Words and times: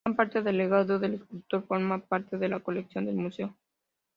Gran 0.03 0.15
parte 0.15 0.41
del 0.41 0.57
legado 0.57 0.97
del 0.97 1.13
escultor 1.13 1.63
forma 1.67 1.99
parte 2.03 2.35
de 2.39 2.49
la 2.49 2.59
colección 2.61 3.05
del 3.05 3.17
Museo. 3.17 3.55